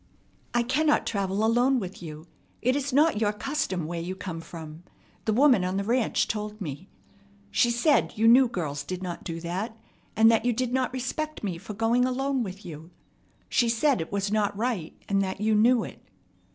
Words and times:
"I 0.55 0.63
cannot 0.63 1.05
travel 1.05 1.45
alone 1.45 1.79
with 1.79 2.01
you. 2.01 2.25
It 2.63 2.75
is 2.75 2.91
not 2.91 3.21
your 3.21 3.31
custom 3.31 3.85
where 3.85 4.01
you 4.01 4.15
come 4.15 4.41
from. 4.41 4.83
The 5.25 5.33
woman 5.33 5.63
on 5.63 5.77
the 5.77 5.83
ranch 5.83 6.27
told 6.27 6.59
me. 6.59 6.89
She 7.51 7.69
said 7.69 8.13
you 8.17 8.27
knew 8.27 8.47
girls 8.47 8.81
did 8.83 9.03
not 9.03 9.23
do 9.23 9.39
that, 9.41 9.77
and 10.15 10.31
that 10.31 10.43
you 10.43 10.53
did 10.53 10.73
not 10.73 10.91
respect 10.91 11.43
me 11.43 11.59
for 11.59 11.75
going 11.75 12.03
alone 12.05 12.41
with 12.41 12.65
you. 12.65 12.89
She 13.47 13.69
said 13.69 14.01
it 14.01 14.11
was 14.11 14.31
not 14.31 14.57
right, 14.57 14.97
and 15.07 15.21
that 15.21 15.39
you 15.39 15.53
knew 15.53 15.83
it." 15.83 16.03